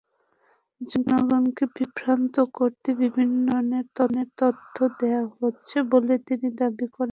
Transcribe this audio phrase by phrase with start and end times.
[0.81, 3.47] জনগণকে বিভ্রান্ত করতে বিভিন্ন
[3.95, 7.09] ধরনের তথ্য দেওয়া হচ্ছে বলে তিনি দাবি করেন।